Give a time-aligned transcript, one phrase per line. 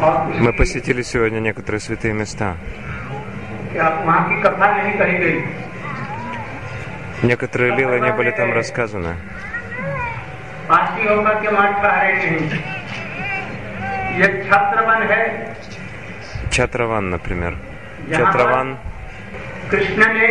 [0.00, 2.56] और Мы посетили сегодня некоторые святые места.
[3.72, 5.40] कि आप वहाँ की कथा नहीं कही गई
[7.22, 9.14] Некоторые лилы не были там рассказаны.
[10.68, 12.48] पासी होकर के वहाँ ठहरे नहीं
[14.20, 15.20] ये छत्रवन है
[16.50, 17.52] Чатраван, например.
[18.16, 18.76] Чатраван
[19.70, 20.28] कृष्ण ने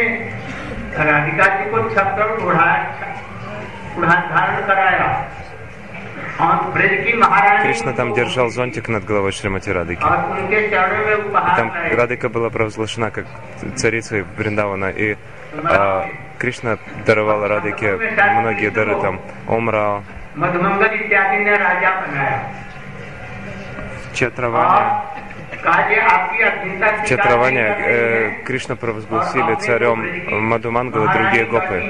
[1.00, 2.70] राधिका जी को छत्र उड़ा
[3.97, 5.07] उड़ा धारण कराया
[7.62, 10.03] Кришна там держал зонтик над головой Шримати Радыки.
[10.03, 10.71] И
[11.56, 13.27] там Радыка была провозглашена как
[13.77, 15.16] царицей Бриндавана, и
[15.52, 16.02] э,
[16.39, 17.97] Кришна даровал Радыке
[18.41, 19.20] многие дары там.
[19.47, 20.02] Омра,
[24.12, 25.03] Четраване.
[27.06, 31.83] Четраване э, Кришна провозгласили царем Мадумангала другие гопы.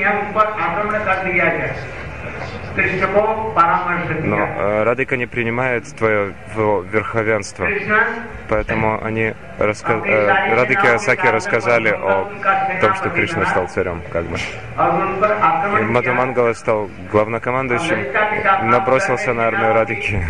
[4.22, 7.66] Но э, радыка не принимает твое верховенство.
[8.48, 9.94] Поэтому они раска...
[10.04, 12.28] Э, радыки Асаки рассказали о
[12.80, 14.36] том, что Кришна стал царем, как бы.
[15.80, 20.22] И Мадумангала стал главнокомандующим, э, набросился на армию радыки.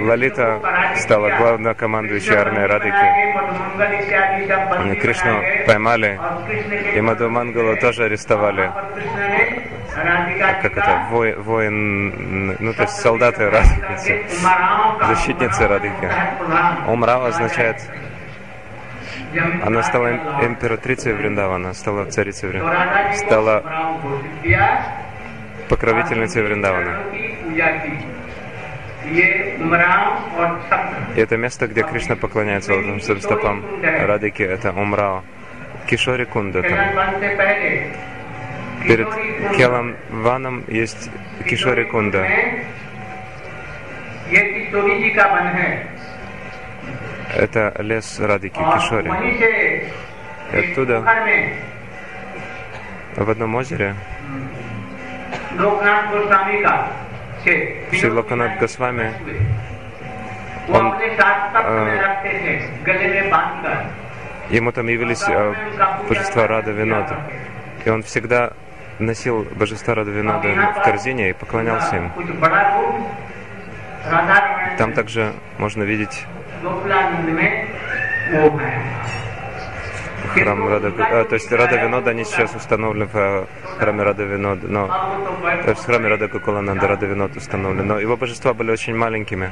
[0.00, 0.60] Лалита
[0.96, 2.96] стала главнокомандующей армией Радыки.
[5.00, 6.18] Кришну поймали,
[6.94, 8.70] и Мадумангалу тоже арестовали
[9.94, 14.14] как это, воин, воин ну то есть солдаты радуются,
[15.06, 16.10] защитницы Радхи.
[16.86, 17.76] Умрава означает
[19.64, 23.62] она стала эм-, императрицей Вриндавана, стала царицей Вриндавана, стала
[25.68, 26.98] покровительницей Вриндавана.
[31.16, 35.22] И это место, где Кришна поклоняется вот лотосным стопам Радыки, это Умрао.
[35.86, 36.78] Кишори Кунда там.
[38.86, 39.08] Перед
[39.56, 41.10] Келам Ваном есть
[41.48, 42.26] Кишори Кунда.
[47.36, 49.10] Это лес Радики Кишори.
[50.52, 51.04] И оттуда,
[53.16, 53.94] в одном озере,
[57.92, 59.12] Шри Локанат Госвами,
[60.68, 62.12] он, э,
[64.50, 65.54] ему там явились э,
[66.08, 67.16] божества Рада Винода.
[67.84, 68.52] И он всегда
[69.00, 72.12] носил божества Радавинада в корзине и поклонялся им.
[74.78, 76.26] Там также можно видеть
[80.34, 83.46] храм Рада, а, то есть Рада Винода, они сейчас установлены в а,
[83.78, 88.70] храме Рада Винода, но в храме Рада Кукулананда Рада Винод установлен, но его божества были
[88.70, 89.50] очень маленькими.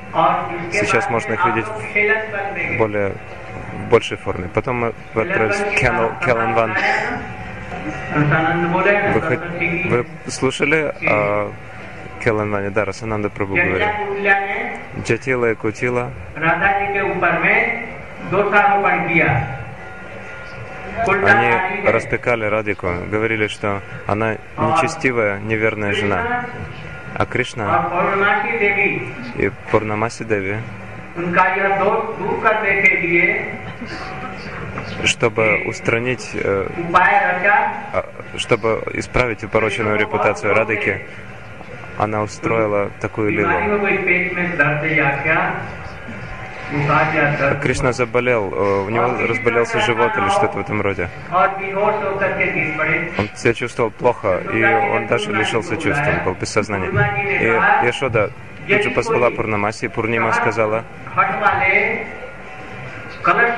[0.72, 3.14] Сейчас можно их видеть в более
[3.87, 4.48] в большей форме.
[4.53, 6.76] Потом мы отправились в Келанван.
[9.15, 9.41] Вы, хоть,
[9.87, 11.53] вы слушали о а,
[12.22, 13.89] Келанане, да, Расананда Прабу говорил.
[15.05, 16.11] Джатила и Кутила
[21.06, 26.47] они распекали Радику, говорили, что она нечестивая, неверная жена.
[27.15, 27.88] А Кришна
[29.37, 30.59] и Пурнамаси Деви
[35.04, 36.66] чтобы устранить, э,
[38.36, 41.06] чтобы исправить упороченную репутацию Радыки,
[41.98, 43.50] она устроила такую лилу.
[47.62, 51.08] Кришна заболел, э, у него разболелся живот или что-то в этом роде.
[53.19, 56.91] Он себя чувствовал плохо, и он даже лишился чувств, он был без сознания.
[57.41, 58.31] И Яшода
[58.69, 60.84] тут же позвала Пурнамаси, и Пурнима сказала,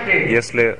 [0.06, 0.78] если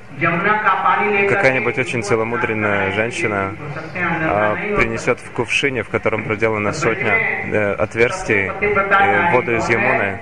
[1.29, 3.55] какая-нибудь очень целомудренная женщина
[3.95, 7.13] а, принесет в кувшине, в котором проделана сотня
[7.51, 10.19] э, отверстий, э, воду из Ямуны,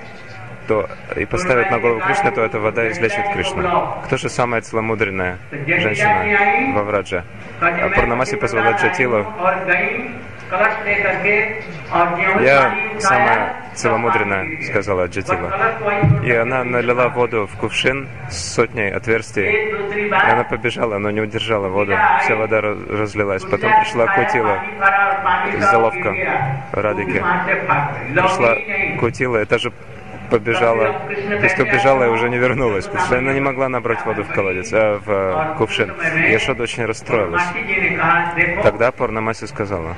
[0.68, 3.98] то, и поставит на голову Кришны, то эта вода излечит Кришну.
[4.06, 7.24] Кто же самая целомудренная женщина во Враджа?
[7.96, 9.26] Пурнамаси Пасвададжатила
[12.42, 15.54] я самая целомудренная, сказала Джатива.
[16.24, 19.50] И она налила воду в кувшин с сотней отверстий.
[19.50, 21.94] И она побежала, но не удержала воду.
[22.22, 23.44] Вся вода разлилась.
[23.44, 24.60] Потом пришла Кутила,
[25.60, 26.16] заловка
[26.72, 27.24] Радики.
[28.14, 28.56] Пришла
[29.00, 29.72] Кутила, это же
[30.30, 34.24] побежала, то есть убежала и уже не вернулась, потому что она не могла набрать воду
[34.24, 35.94] в колодец, а в э, кувшин.
[36.30, 37.42] Яшода очень расстроилась.
[38.64, 39.98] Тогда Парнамаси сказала,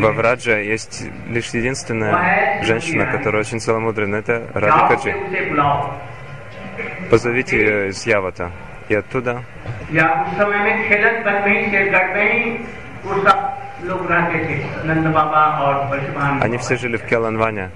[0.00, 5.14] во Враджа есть лишь единственная женщина, которая очень целомудрена, это Радхикаджи.
[7.10, 8.50] Позовите ее из Явата.
[8.88, 9.42] И оттуда
[16.40, 17.70] они все жили в Келанване.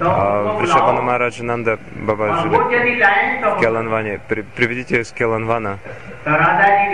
[0.00, 2.48] А, при Шабана Мараджа Нанда Бабаджи
[3.60, 4.20] Келанване.
[4.28, 5.78] Приведите ее с Келанвана.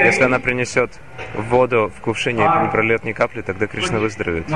[0.04, 0.90] Если она принесет
[1.34, 4.46] воду в кувшине и не прольет ни капли, тогда Кришна выздоровеет.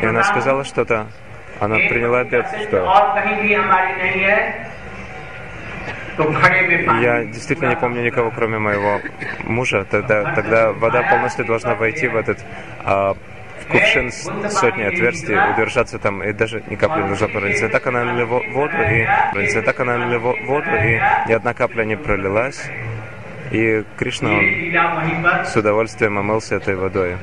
[0.00, 1.06] И она сказала что-то.
[1.60, 2.84] Она приняла обед, что
[7.00, 9.00] я действительно не помню никого, кроме моего
[9.44, 9.86] мужа.
[9.90, 12.44] Тогда, тогда вода полностью должна войти в этот
[12.84, 13.16] а,
[13.72, 17.68] кувшин с сотней отверстий, удержаться там и даже ни капли не должна пролиться.
[17.68, 19.62] Так она налила воду и пролиться.
[19.62, 22.70] Так она налила воду и ни одна капля не пролилась.
[23.50, 27.18] И Кришна он с удовольствием омылся этой водой.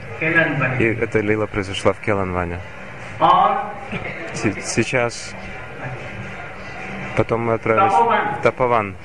[0.80, 2.60] И эта лила произошла в Келанване.
[4.34, 5.34] Сейчас
[7.18, 8.96] потом мы отправились в Тапаван.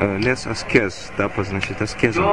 [0.00, 2.24] Э, лес аскез, тапа значит аскезом.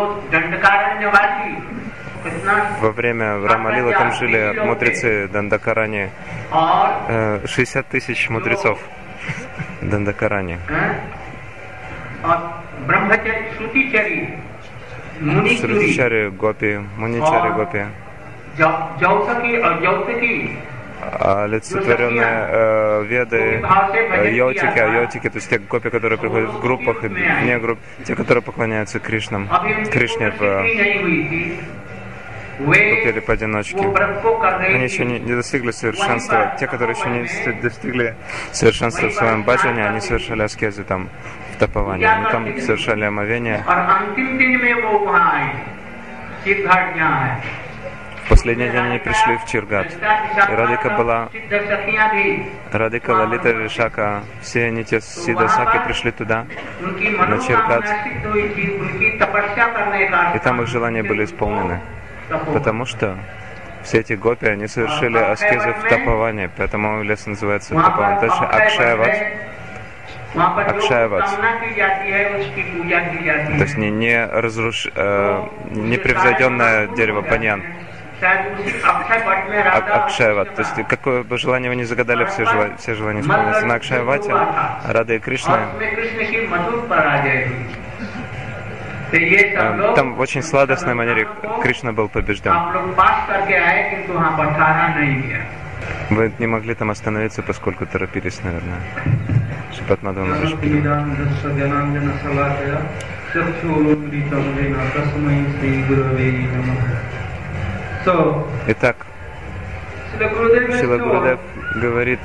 [2.81, 6.09] Во время Рамалила там жили мудрецы Дандакарани.
[7.07, 8.79] Э, 60 тысяч мудрецов
[9.81, 10.59] Дандакарани.
[15.59, 17.85] Срутичари Гопи, Муничари Гопи.
[21.01, 27.09] Олицетворенные э, веды, э, йотики, йотики, то есть те гопи, которые приходят в группах и
[27.09, 29.49] не групп, те, которые поклоняются Кришнам,
[29.91, 30.63] Кришне в
[32.65, 33.77] вопили поодиночке.
[33.77, 36.55] Они еще не, не достигли совершенства.
[36.59, 38.15] Те, которые еще не достигли
[38.51, 41.09] совершенства в своем баджане, они совершали аскезы там,
[41.53, 42.05] в топовании.
[42.05, 43.63] Они ну, там совершали омовение.
[48.25, 49.87] В последний день они пришли в Чиргат.
[49.91, 51.29] И Радика была...
[52.71, 56.45] Радика, Лалита, Вишака, все они, те Сидасаки, пришли туда,
[56.79, 57.85] на Чиргат.
[60.35, 61.81] И там их желания были исполнены.
[62.53, 63.17] Потому что
[63.83, 68.19] все эти гопи, они совершили аскезы в Тапаване, поэтому лес называется Тапаван.
[68.19, 69.15] Дальше Акшаеват.
[70.35, 71.29] Акшаеват.
[73.57, 74.87] То есть не, не, разруш...
[74.95, 77.63] э, непревзойденное дерево Паньян.
[78.21, 80.55] Ак Акшаеват.
[80.55, 83.65] То есть какое бы желание вы ни загадали, все, желания, все желания исполнятся.
[83.65, 84.33] На Акшаевате
[84.87, 85.67] Рада и Кришна
[89.95, 91.27] там эм, в очень сладостной манере
[91.61, 92.53] Кришна был побежден.
[96.09, 98.79] Вы не могли там остановиться, поскольку торопились, наверное.
[99.75, 100.29] Шипатмадам
[108.67, 108.95] Итак,
[110.79, 111.39] Шила Гурудев
[111.75, 112.19] говорит,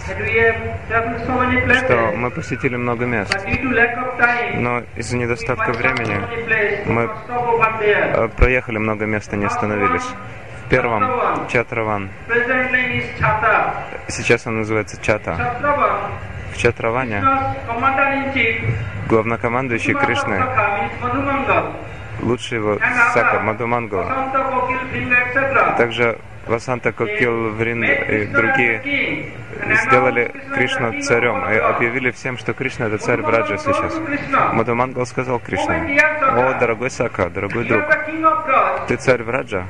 [1.84, 3.36] что мы посетили много мест,
[4.54, 6.20] но из-за недостатка времени
[6.86, 7.10] мы
[7.80, 10.06] э, проехали много мест и не остановились.
[10.64, 12.10] В первом Чатраван.
[14.08, 15.36] Сейчас он называется Чата.
[16.52, 17.22] В Чатраване
[19.08, 20.42] главнокомандующий Кришны,
[22.20, 22.78] лучший его
[23.14, 24.28] Сака, Мадумангала,
[24.92, 25.76] etc.
[25.76, 29.32] также Васанта Кокил, Врин Made и другие
[29.84, 33.94] сделали Кришну царем и объявили всем, что Кришна это царь Враджа сейчас.
[34.52, 37.84] Мадумангал сказал Кришне, о, дорогой Сака, дорогой друг,
[38.86, 39.66] ты царь Враджа,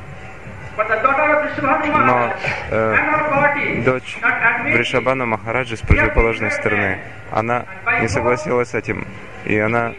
[0.76, 2.34] но
[2.70, 4.18] э, дочь
[4.64, 6.98] Вришабана Махараджи с противоположной стороны,
[7.30, 7.64] она
[8.00, 9.06] не согласилась с этим,
[9.44, 9.94] и она,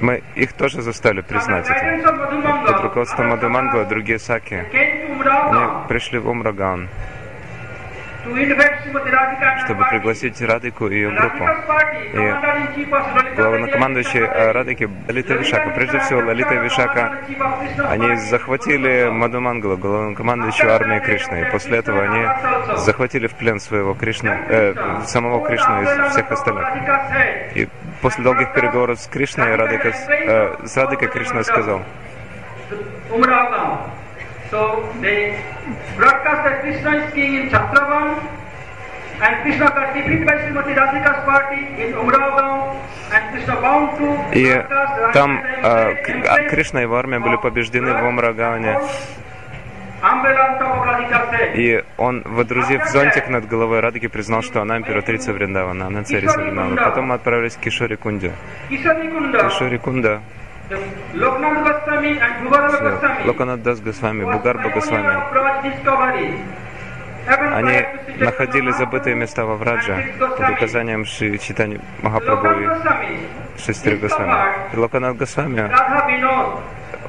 [0.00, 2.66] Мы их тоже заставили признать это.
[2.66, 6.88] Под руководством Мадумангала other другие Саки, они пришли в Умраган,
[9.64, 11.44] чтобы пригласить Радику и ее группу.
[12.14, 15.70] Lalita Главнокомандующий э, Радики Лалита Вишака.
[15.70, 17.18] Прежде всего, Лалита Вишака,
[17.88, 21.42] они захватили Мадумангала, главнокомандующего армии Кришны.
[21.42, 24.74] И после этого они захватили в плен своего Кришны, э,
[25.06, 26.68] самого Кришну и всех остальных.
[27.54, 27.68] И
[28.04, 31.80] после долгих переговоров с Кришной, Радика, э, с Радикой Кришна сказал,
[44.34, 44.64] и
[45.14, 48.80] там э, а Кришна и его армия были побеждены в Умрагане.
[51.54, 56.76] И он, водрузив зонтик над головой Радики, признал, что она императрица Вриндавана, она царица Вриндавана.
[56.76, 58.32] Потом мы отправились к Кишори Кунде.
[58.68, 60.20] Кишори Кунда,
[63.24, 65.22] Локанат Дас Госвами, Бугарба Госвами,
[67.26, 67.84] они
[68.18, 72.68] находили забытые места во Врадже под указанием Шри Читани Махапрабху и
[73.58, 74.34] Шестри Госвами.
[74.72, 75.70] И Локанат Госвами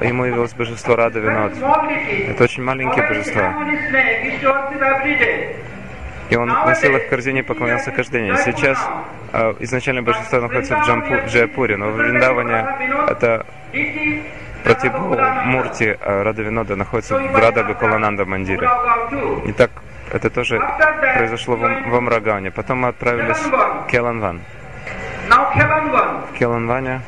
[0.00, 1.52] ему явилось божество Рада Винод.
[2.28, 3.54] Это очень маленькие божества.
[6.28, 8.36] И он носил их в корзине и поклонялся каждый день.
[8.38, 8.78] Сейчас
[9.32, 12.66] э, изначально божество находится в, Джампу, Джайпуре, но в Вриндаване
[13.08, 13.46] это
[14.64, 18.68] Пратибу Мурти э, Радавинода находится в Рада Гакалананда Мандире.
[19.46, 19.70] И так
[20.12, 20.60] это тоже
[21.16, 22.50] произошло в, в Амрагане.
[22.50, 24.40] Потом мы отправились в Келанван.
[25.28, 27.00] В Келанване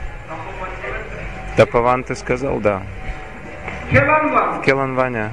[1.59, 2.83] Тапаван ты сказал, да.
[3.91, 5.31] В Келанване.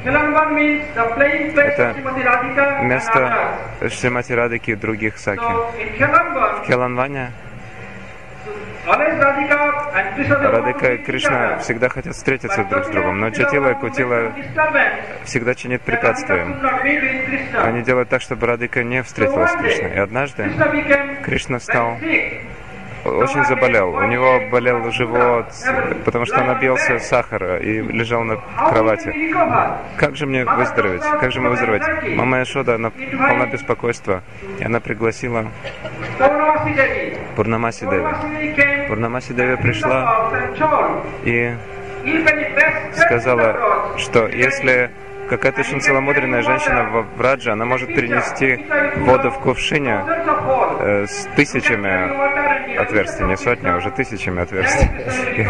[1.56, 1.96] Это
[2.82, 3.58] место
[3.90, 5.44] Шримати Радики и других Саки.
[5.44, 7.32] В Келанване
[10.28, 14.32] Радика и Кришна всегда хотят встретиться друг с другом, но Джатила и Кутила
[15.26, 16.48] всегда чинит препятствия.
[17.56, 19.92] Они делают так, чтобы Радика не встретилась с Кришной.
[19.94, 20.50] И однажды
[21.24, 22.00] Кришна стал
[23.06, 23.94] очень заболел.
[23.94, 25.46] У него болел живот,
[26.04, 28.38] потому что он объелся сахара и лежал на
[28.70, 29.14] кровати.
[29.98, 31.04] Как же мне выздороветь?
[31.04, 31.84] Как же мне выздороветь?
[32.16, 34.24] Мама Яшода, она полна беспокойства.
[34.60, 35.46] И она пригласила
[37.36, 38.88] Пурнамаси Деви.
[38.88, 40.32] Пурнамаси Деви пришла
[41.24, 41.54] и
[42.96, 44.92] сказала, что если
[45.30, 48.66] какая-то очень целомудренная женщина в Врадже, она может принести
[48.98, 50.04] воду в кувшине
[50.80, 54.90] э, с тысячами отверстий, не сотни, а уже тысячами отверстий.
[55.38, 55.42] И,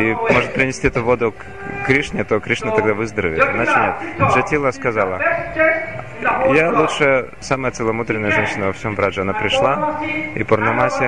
[0.00, 3.44] и может принести эту воду к Кришне, то Кришна тогда выздоровеет.
[3.44, 3.72] Иначе
[4.18, 4.30] нет.
[4.32, 5.20] Джатила сказала,
[6.52, 9.20] я лучше самая целомудренная женщина во всем Брадже.
[9.22, 10.00] Она пришла,
[10.34, 11.04] и Пурнамаси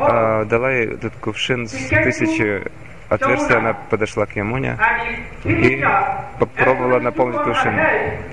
[0.00, 2.62] э, дала ей этот кувшин с тысячи
[3.10, 4.78] отверстия, она подошла к Ямуне
[5.44, 5.84] и
[6.38, 7.78] попробовала наполнить кувшин.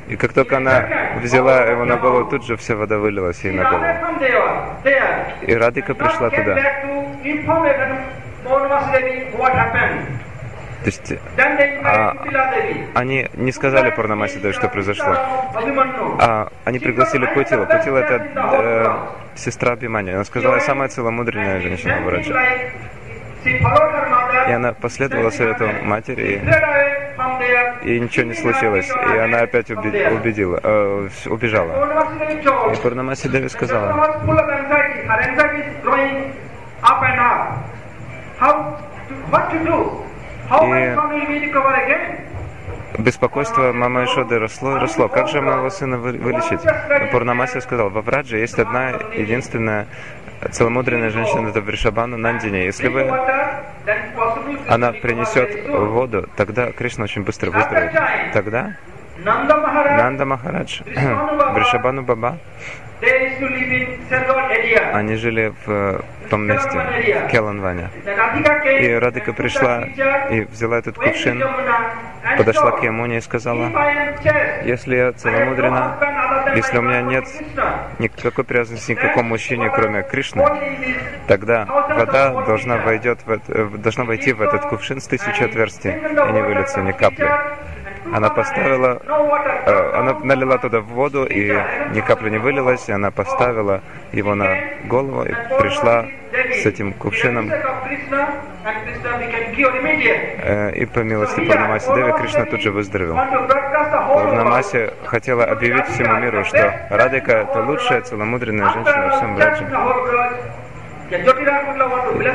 [0.07, 0.85] И как только она
[1.21, 3.85] взяла его на голову, тут же вся вода вылилась ей на голову.
[5.41, 6.55] И Радика пришла туда.
[10.83, 11.13] То есть
[11.83, 12.15] а,
[12.93, 15.15] они не сказали Пурнамаси, что произошло.
[16.19, 17.65] А, они пригласили Кутила.
[17.65, 20.11] Кутила это э, сестра Бимани.
[20.11, 22.33] Она сказала, самая целомудренная женщина в Раджа.
[23.45, 26.41] И она последовала совету матери,
[27.83, 28.89] и, и ничего не случилось.
[28.89, 31.71] И она опять уби- убедила, э, убежала.
[32.73, 33.93] И Пурнамаси Деви сказала,
[40.65, 40.95] и
[42.97, 45.07] беспокойство мамы Ишоды росло и росло.
[45.07, 46.61] Как же моего сына вылечить?
[47.11, 49.87] Пурнамаси сказал, во Врадже есть одна единственная
[50.51, 52.65] целомудренная женщина, это Вришабану Нандине.
[52.65, 53.11] Если вы
[54.67, 58.33] она принесет воду, тогда Кришна очень быстро выздоровеет.
[58.33, 58.75] Тогда
[59.23, 62.37] Нанда Махарадж, Вришабану Баба,
[64.93, 67.89] они жили в том месте, в Келанване.
[68.79, 69.83] И Радика пришла
[70.29, 71.43] и взяла этот кувшин,
[72.37, 73.71] подошла к Ямуне и сказала,
[74.65, 75.97] если я целомудрена,
[76.55, 77.25] если у меня нет
[77.99, 80.45] никакой привязанности ни к какому мужчине, кроме Кришны,
[81.27, 86.41] тогда вода должна, войдет в, должна войти в этот кувшин с тысячи отверстий и не
[86.41, 87.29] вылиться ни капли.
[88.13, 89.01] Она поставила,
[89.65, 91.51] э, она налила туда воду, и
[91.93, 97.51] ни капли не вылилась, и она поставила его на голову и пришла с этим кувшином.
[100.43, 103.17] Э, и по милости Пурнамаси Деви Кришна тут же выздоровел.
[104.13, 109.65] Пурнамаси хотела объявить всему миру, что Радика это лучшая целомудренная женщина во всем Браджа.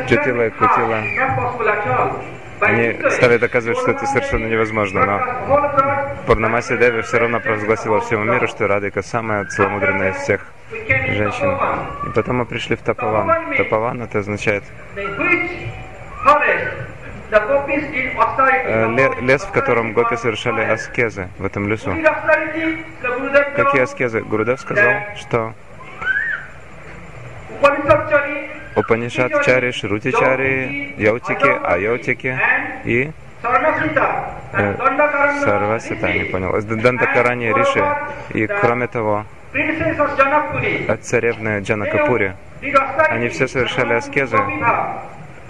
[0.08, 0.98] Джатила и Кутила
[2.62, 5.20] они стали доказывать, что это совершенно невозможно, но
[6.26, 11.58] Пурнамаси Деви все равно провозгласила всему миру, что Радика самая целомудренная из всех женщин.
[12.06, 13.56] И потом мы пришли в Тапаван.
[13.56, 14.64] Тапаван это означает
[18.66, 21.92] э, лес, в котором гопи совершали аскезы в этом лесу.
[23.56, 24.20] Какие аскезы?
[24.20, 25.54] Гурудев сказал, что
[28.76, 32.38] Упанишат Чари, Шрути Чари, Яутики, Аяутики
[32.84, 33.10] и
[34.52, 34.74] э,
[35.44, 37.84] Сарвасита, не понял, Дандакарани Риши.
[38.34, 39.24] И кроме того,
[40.88, 42.34] от царевны Джанакапури,
[43.10, 44.38] они все совершали аскезы,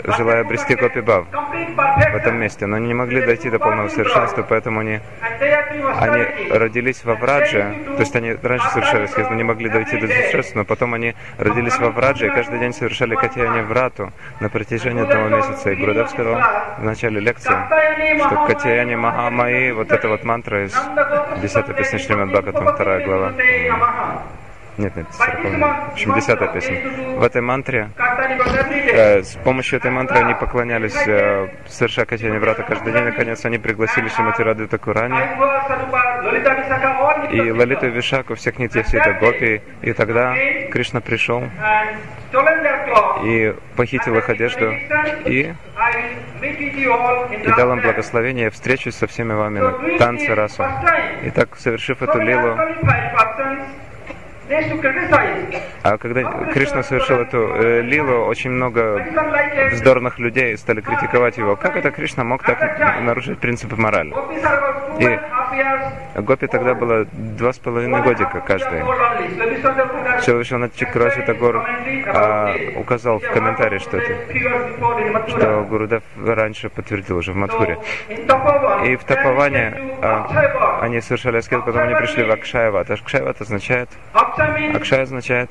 [0.04, 4.80] желая обрести Гопибав в этом месте, но они не могли дойти до полного совершенства, поэтому
[4.80, 5.00] они,
[6.00, 10.06] они родились во Врадже, то есть они раньше совершали аскез, но не могли дойти до
[10.06, 15.02] совершенства, но потом они родились во Врадже и каждый день совершали Катьяне Врату на протяжении
[15.02, 15.70] одного месяца.
[15.70, 16.40] И Гурудев сказал
[16.78, 17.54] в начале лекции,
[18.18, 20.74] что Катьяне Махамаи, вот эта вот мантра из
[21.40, 23.32] 10 песни Шримад Бхагаватам, вторая глава,
[24.82, 26.80] Нет, нет, 40 В общем, десятая песня.
[27.16, 32.92] В этой мантре, э, с помощью этой мантры они поклонялись э, Сарша Катяне Врата каждый
[32.92, 33.04] день.
[33.04, 35.20] Наконец они пригласили Шимати Рады Такурани
[37.32, 39.62] и Лалиту Вишаку, всех Нитьяси, это Гопи.
[39.82, 40.34] И тогда
[40.72, 41.44] Кришна пришел
[43.24, 44.72] и похитил их одежду
[45.26, 45.54] и,
[47.44, 48.44] и дал им благословение.
[48.44, 50.64] Я встречусь со всеми вами на танце расу.
[51.22, 52.56] И так, совершив эту лилу,
[55.82, 59.04] а когда Кришна совершил эту э, лилу, очень много
[59.72, 61.56] вздорных людей стали критиковать его.
[61.56, 64.12] Как это Кришна мог так нарушить принципы морали?
[64.98, 65.18] И
[66.20, 68.82] Гопи тогда было два с половиной годика каждый.
[70.24, 71.66] Шилвишванат Чакраси Тагор
[72.06, 77.78] а, указал в комментарии, что это, что Гурудев раньше подтвердил уже в Мадхуре.
[78.84, 82.90] И в Тапаване а, они совершали аскет, потом они пришли в Акшаеват.
[82.90, 83.88] Акшаеват означает
[84.74, 85.50] Акшай означает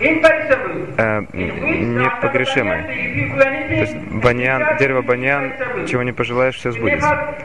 [0.00, 2.82] э, непогрешимый.
[2.82, 5.52] То есть баньян, дерево баньян,
[5.86, 7.36] чего не пожелаешь, все сбудется.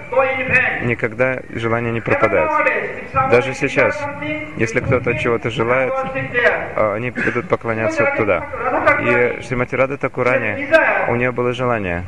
[0.84, 2.51] Никогда желание не пропадает.
[3.32, 4.00] Даже сейчас,
[4.58, 5.94] если кто-то чего-то желает,
[6.75, 8.46] э, они будут поклоняться туда.
[9.01, 10.68] И Шримати Рада Такурани,
[11.08, 12.03] у нее было желание.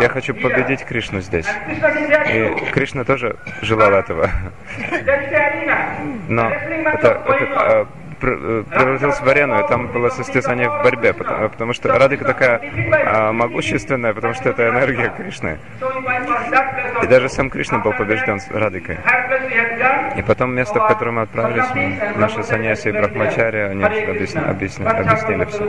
[0.00, 1.46] Я хочу победить Кришну здесь.
[2.32, 4.28] И Кришна тоже желал этого.
[6.28, 7.86] Но это, это
[8.24, 12.60] превратился в арену, и там было состязание в борьбе, потому, потому что Радика такая
[13.06, 15.58] а, могущественная, потому что это энергия Кришны.
[17.02, 18.98] И даже сам Кришна был побежден с Радикой.
[20.16, 25.44] И потом место, в которое мы отправились, наши саньяси и брахмачари, они объясни, объясни, объяснили
[25.44, 25.64] все.